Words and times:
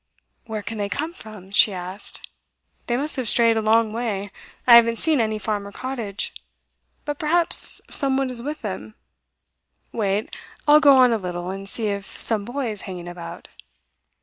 'Where 0.47 0.63
can 0.63 0.79
they 0.79 0.89
come 0.89 1.13
from?' 1.13 1.51
she 1.51 1.71
asked. 1.73 2.27
'They 2.87 2.97
must 2.97 3.17
have 3.17 3.29
strayed 3.29 3.55
a 3.55 3.61
long 3.61 3.93
way. 3.93 4.29
I 4.65 4.73
haven't 4.73 4.95
seen 4.95 5.21
any 5.21 5.37
farm 5.37 5.67
or 5.67 5.71
cottage. 5.71 6.33
But 7.05 7.19
perhaps 7.19 7.83
some 7.91 8.17
one 8.17 8.31
is 8.31 8.41
with 8.41 8.63
them. 8.63 8.95
Wait, 9.91 10.35
I'll 10.67 10.79
go 10.79 10.95
on 10.97 11.13
a 11.13 11.19
little, 11.19 11.51
and 11.51 11.69
see 11.69 11.89
if 11.89 12.07
some 12.07 12.45
boy 12.45 12.71
is 12.71 12.81
hanging 12.89 13.07
about. 13.07 13.47